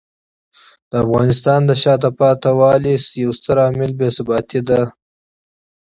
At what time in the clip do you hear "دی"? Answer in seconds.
4.67-4.81